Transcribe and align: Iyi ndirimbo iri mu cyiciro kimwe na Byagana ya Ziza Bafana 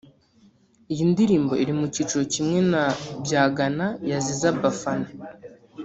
Iyi 0.91 1.03
ndirimbo 1.11 1.53
iri 1.63 1.73
mu 1.79 1.85
cyiciro 1.93 2.23
kimwe 2.33 2.59
na 2.71 2.83
Byagana 3.23 3.85
ya 4.09 4.17
Ziza 4.25 4.49
Bafana 4.61 5.07